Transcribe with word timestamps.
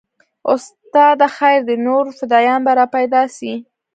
استاده 0.53 1.27
خير 1.37 1.59
دى 1.67 1.75
نور 1.85 2.05
فدايان 2.17 2.59
به 2.65 2.71
راپيدا 2.79 3.21
سي. 3.37 3.51